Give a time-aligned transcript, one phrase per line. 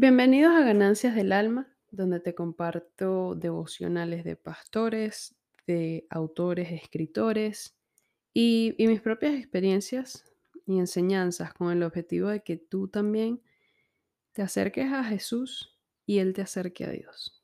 [0.00, 5.34] Bienvenidos a Ganancias del Alma, donde te comparto devocionales de pastores,
[5.66, 7.76] de autores, escritores
[8.32, 10.24] y, mis propias experiencias
[10.66, 13.42] y enseñanzas con el objetivo de que tú también
[14.34, 15.76] te acerques a Jesús
[16.06, 17.42] y Él te acerque a Dios.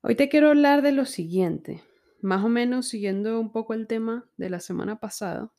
[0.00, 1.82] Hoy te quiero hablar de lo siguiente,
[2.22, 5.52] más o menos siguiendo un poco el tema de la semana pasada,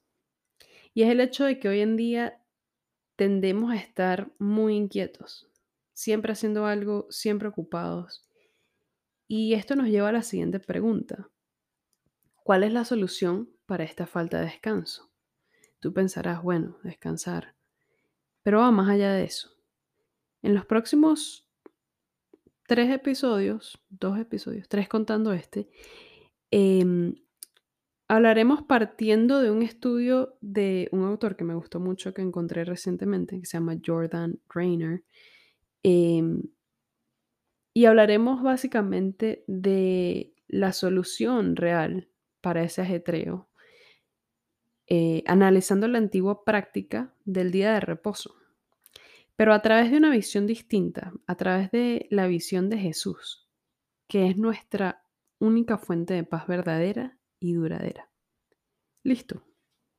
[0.95, 2.42] y es el hecho de que hoy en día
[3.15, 5.49] tendemos a estar muy inquietos,
[5.93, 8.27] siempre haciendo algo, siempre ocupados.
[9.27, 11.29] Y esto nos lleva a la siguiente pregunta.
[12.43, 15.09] ¿Cuál es la solución para esta falta de descanso?
[15.79, 17.55] Tú pensarás, bueno, descansar.
[18.41, 19.51] Pero va más allá de eso.
[20.41, 21.49] En los próximos
[22.67, 25.69] tres episodios, dos episodios, tres contando este,
[26.51, 27.15] em,
[28.09, 33.39] Hablaremos partiendo de un estudio de un autor que me gustó mucho que encontré recientemente,
[33.39, 35.03] que se llama Jordan Rainer.
[35.83, 36.43] Em,
[37.73, 42.09] y hablaremos básicamente de la solución real
[42.41, 43.49] para ese ajetreo,
[44.87, 48.35] eh, analizando la antigua práctica del día de reposo,
[49.35, 53.49] pero a través de una visión distinta, a través de la visión de Jesús,
[54.07, 55.03] que es nuestra
[55.39, 58.09] única fuente de paz verdadera y duradera.
[59.03, 59.43] Listo.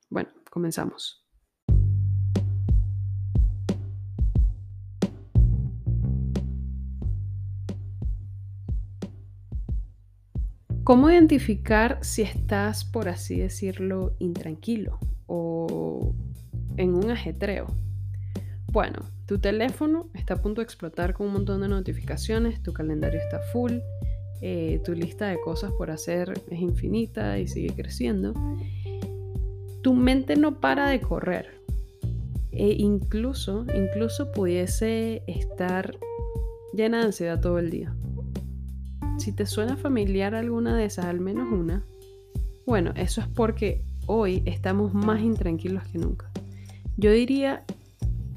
[0.09, 1.27] Bueno, comenzamos.
[10.85, 16.15] ¿Cómo identificar si estás, por así decirlo, intranquilo o
[16.79, 17.67] en un ajetreo?
[18.73, 23.21] Bueno, tu teléfono está a punto de explotar con un montón de notificaciones, tu calendario
[23.21, 23.73] está full,
[24.47, 28.35] eh, tu lista de cosas por hacer es infinita y sigue creciendo.
[29.81, 31.47] Tu mente no para de correr.
[32.53, 35.97] E incluso, incluso pudiese estar
[36.75, 37.97] llena de ansiedad todo el día.
[39.17, 41.83] Si te suena familiar alguna de esas, al menos una,
[42.67, 46.31] bueno, eso es porque hoy estamos más intranquilos que nunca.
[46.99, 47.65] Yo diría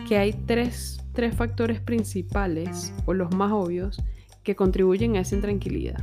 [0.08, 4.02] que hay tres, tres factores principales, o los más obvios,
[4.48, 6.02] que contribuyen a esa intranquilidad.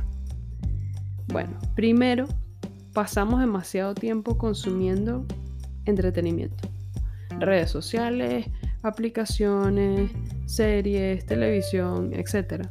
[1.29, 2.27] Bueno, primero,
[2.93, 5.25] pasamos demasiado tiempo consumiendo
[5.85, 6.69] entretenimiento.
[7.39, 8.45] Redes sociales,
[8.83, 10.11] aplicaciones,
[10.45, 12.67] series, televisión, etc.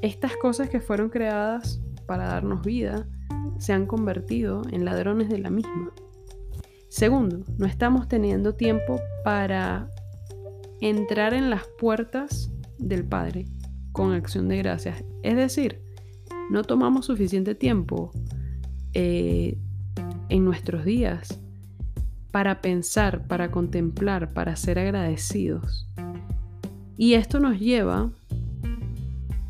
[0.00, 3.06] Estas cosas que fueron creadas para darnos vida
[3.58, 5.92] se han convertido en ladrones de la misma.
[6.88, 9.90] Segundo, no estamos teniendo tiempo para
[10.80, 13.44] entrar en las puertas del Padre
[13.92, 15.04] con acción de gracias.
[15.22, 15.80] Es decir,
[16.50, 18.10] no tomamos suficiente tiempo
[18.94, 19.58] eh,
[20.28, 21.40] en nuestros días
[22.30, 25.86] para pensar, para contemplar, para ser agradecidos.
[26.96, 28.10] Y esto nos lleva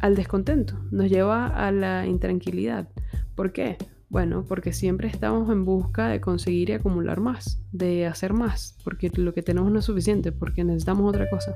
[0.01, 2.89] al descontento, nos lleva a la intranquilidad.
[3.35, 3.79] ¿Por qué?
[4.11, 9.11] Bueno, porque siempre estamos en busca de conseguir y acumular más, de hacer más, porque
[9.15, 11.55] lo que tenemos no es suficiente, porque necesitamos otra cosa.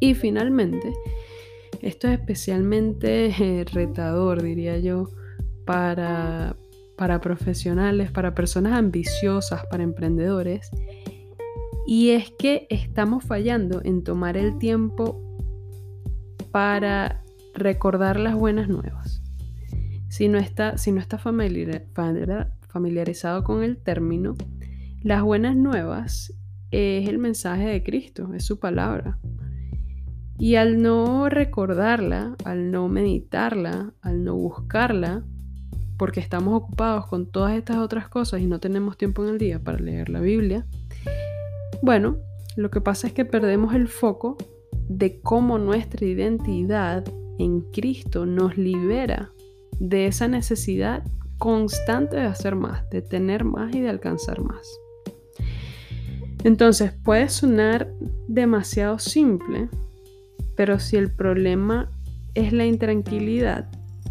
[0.00, 0.92] Y finalmente,
[1.82, 5.10] esto es especialmente eh, retador, diría yo,
[5.64, 6.56] para,
[6.96, 10.70] para profesionales, para personas ambiciosas, para emprendedores.
[11.86, 15.22] Y es que estamos fallando en tomar el tiempo
[16.50, 17.22] para
[17.54, 19.22] recordar las buenas nuevas.
[20.08, 24.34] Si no está, si no está familiarizado con el término,
[25.02, 26.34] las buenas nuevas
[26.70, 29.18] es el mensaje de Cristo, es su palabra.
[30.38, 35.24] Y al no recordarla, al no meditarla, al no buscarla,
[35.96, 39.58] porque estamos ocupados con todas estas otras cosas y no tenemos tiempo en el día
[39.58, 40.64] para leer la Biblia,
[41.82, 42.18] bueno,
[42.56, 44.36] lo que pasa es que perdemos el foco
[44.88, 47.04] de cómo nuestra identidad
[47.38, 49.32] en Cristo nos libera
[49.78, 51.04] de esa necesidad
[51.38, 54.66] constante de hacer más, de tener más y de alcanzar más.
[56.44, 57.92] Entonces puede sonar
[58.26, 59.68] demasiado simple,
[60.58, 61.88] pero si el problema
[62.34, 63.68] es la intranquilidad,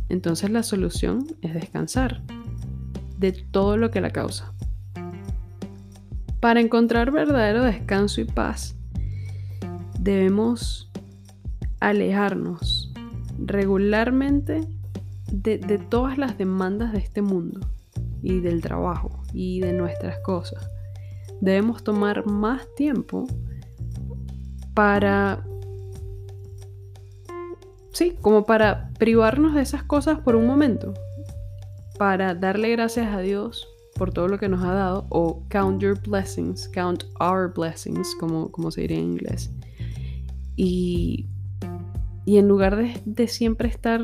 [0.07, 2.21] entonces la solución es descansar
[3.17, 4.53] de todo lo que la causa.
[6.39, 8.77] Para encontrar verdadero descanso y paz,
[9.99, 10.89] debemos
[11.81, 12.93] alejarnos
[13.45, 14.61] regularmente
[15.29, 17.59] de, de, todas las demandas de este mundo
[18.21, 20.65] y del trabajo y de nuestras cosas.
[21.41, 23.27] Debemos tomar más tiempo
[24.73, 25.43] para
[27.97, 30.94] sí, como para privarnos de esas cosas por un momento,
[31.97, 35.99] para darle gracias a Dios por todo lo que nos ha dado, o count your
[35.99, 39.51] blessings, count our blessings, como, como se diría en inglés,
[40.55, 41.27] y
[42.27, 44.01] y en lugar de, siempre estar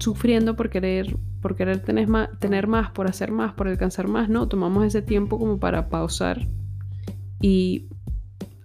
[0.00, 4.28] sufriendo por querer, por querer tener más, tener más, por hacer más, por alcanzar más,
[4.28, 6.44] no, tomamos ese tiempo como para pausar
[7.40, 7.86] y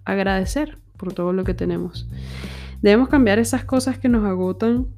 [0.04, 2.08] agradecer por todo lo que tenemos.
[2.82, 4.88] Debemos cambiar esas cosas que nos agotan,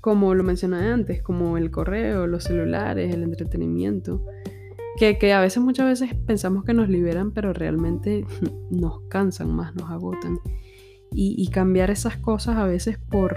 [0.00, 4.24] como lo mencioné antes, como el correo, los celulares, el entretenimiento,
[4.98, 8.26] que, que a veces, muchas veces pensamos que nos liberan, pero realmente
[8.70, 10.38] nos cansan más, nos agotan
[11.16, 13.36] y, cambiar esas cosas a veces por,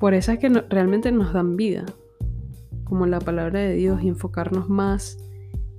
[0.00, 1.84] por esas que realmente nos dan vida,
[2.84, 5.18] como la palabra de Dios, y enfocarnos más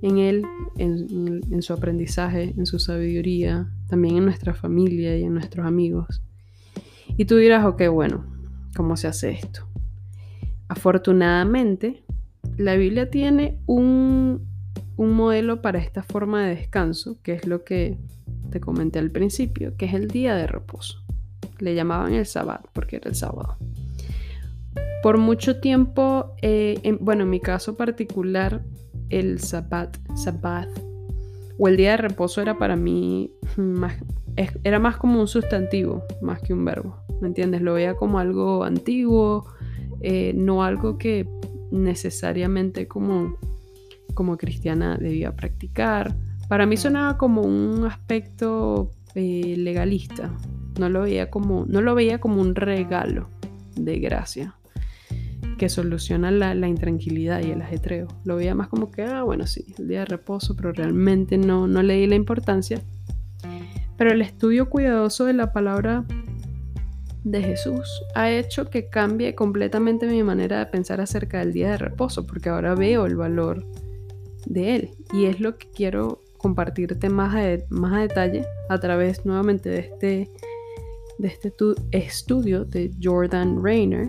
[0.02, 0.44] en Él,
[0.76, 6.22] en, su aprendizaje, en su sabiduría, también en nuestra familia y en nuestros amigos.
[7.18, 8.24] Y tú dirás, ok, bueno,
[8.76, 9.66] ¿cómo se hace esto?
[10.68, 12.04] Afortunadamente,
[12.56, 14.46] la Biblia tiene un,
[14.96, 17.98] un modelo para esta forma de descanso, que es lo que
[18.50, 21.02] te comenté al principio, que es el día de reposo.
[21.58, 23.56] Le llamaban el sabbat porque era el sábado.
[25.02, 28.62] Por mucho tiempo, eh, bueno, en mi caso particular,
[29.10, 30.68] el sabbat, sabbat
[31.58, 33.94] o el día de reposo era para mí más,
[34.62, 37.07] era más como un sustantivo, más que un verbo.
[37.20, 37.62] ¿Me entiendes?
[37.62, 39.46] Lo veía como algo antiguo,
[40.00, 41.28] eh, no algo que
[41.70, 43.36] necesariamente como,
[44.14, 46.14] como cristiana debía practicar.
[46.48, 50.30] Para mí sonaba como un aspecto eh, legalista.
[50.78, 53.28] No lo, veía como, no lo veía como un regalo
[53.74, 54.54] de gracia
[55.58, 58.06] que soluciona la, intranquilidad y el ajetreo.
[58.24, 61.66] Lo veía más como que, ah, bueno, sí, el día de reposo, pero realmente no,
[61.66, 62.80] no le di la importancia.
[63.96, 66.04] Pero el estudio cuidadoso de la palabra
[67.24, 71.78] de Jesús ha hecho que cambie completamente mi manera de pensar acerca del día de
[71.78, 73.64] reposo, porque ahora veo el valor
[74.46, 74.90] de él.
[75.12, 79.78] Y es lo que quiero compartirte más a, más a detalle a través nuevamente de
[79.78, 80.30] este,
[81.18, 81.52] de este
[81.90, 84.08] estudio de Jordan Rayner.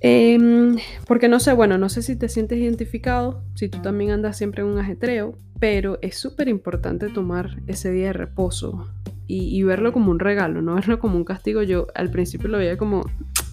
[0.00, 4.36] Em, porque no sé, bueno, no sé si te sientes identificado, si tú también andas
[4.36, 8.86] siempre en un ajetreo, pero es súper importante tomar ese día de reposo
[9.30, 11.62] y, verlo como un regalo, no verlo como un castigo.
[11.62, 13.04] Yo al principio lo veía como,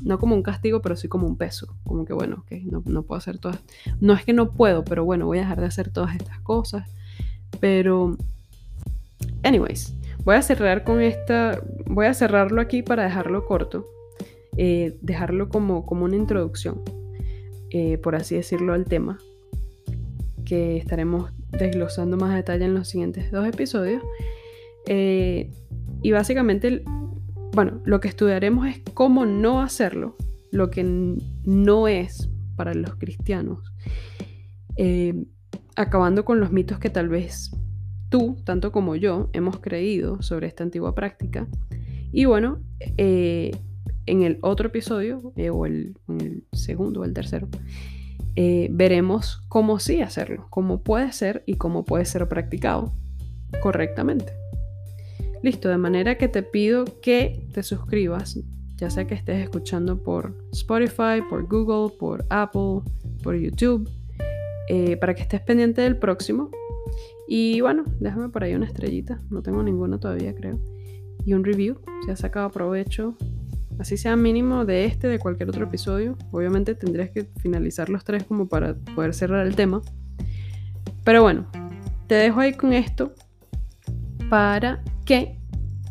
[0.02, 1.76] no como un castigo, pero sí como un peso.
[1.84, 3.60] Como que bueno, ok, no, no puedo hacer todas.
[4.00, 6.88] No es que no puedo, pero bueno, voy a dejar de hacer todas estas cosas.
[7.60, 8.16] Pero,
[9.44, 9.94] anyways,
[10.24, 13.86] voy a cerrar con esta, voy a cerrarlo aquí para dejarlo corto,
[14.58, 16.82] eh, dejarlo como, como una introducción,
[17.70, 19.20] eh, por así decirlo, al tema,
[20.46, 24.04] que estaremos desglosando más a detalle en los siguientes dos episodios.
[24.88, 25.52] Eh,
[26.02, 26.84] y básicamente,
[27.54, 30.16] bueno, lo que estudiaremos es cómo no hacerlo,
[30.52, 30.84] lo que
[31.44, 33.72] no es para los cristianos
[35.76, 37.52] acabando con los mitos que tal vez
[38.10, 41.48] tú, tanto como yo, hemos creído sobre esta antigua práctica.
[42.12, 42.60] Y bueno,
[44.06, 45.96] en el otro episodio, eh, o el,
[46.52, 47.48] segundo o el tercero,
[48.36, 52.94] eh, veremos cómo sí hacerlo, cómo puede ser y cómo puede ser practicado
[53.62, 54.34] correctamente.
[55.42, 58.40] Listo, de manera que te pido que te suscribas,
[58.78, 62.82] ya sea que estés escuchando por Spotify, por Google, por Apple,
[63.24, 63.90] por YouTube
[64.68, 66.50] eh, para que estés pendiente del próximo.
[67.28, 70.60] Y bueno, déjame por ahí una estrellita, no tengo ninguna todavía creo.
[71.26, 73.16] Y un review, si has sacado provecho,
[73.80, 76.18] así sea mínimo de este, de cualquier otro episodio.
[76.32, 79.82] Obviamente tendrías que finalizar los tres como para poder cerrar el tema.
[81.04, 81.48] Pero bueno,
[82.08, 83.14] te dejo ahí con esto
[84.30, 85.40] para que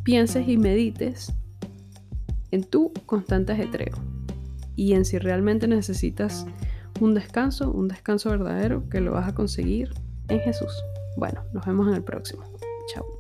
[0.03, 1.33] pienses y medites
[2.51, 3.95] en tu constante ajetreo
[4.77, 6.47] y en si realmente necesitas
[7.01, 9.93] un descanso, un descanso verdadero que lo vas a conseguir
[10.29, 10.73] en Jesús.
[11.17, 12.45] Bueno, nos vemos en el próximo.
[12.93, 13.14] Chao.